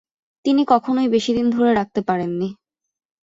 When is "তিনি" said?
0.45-0.61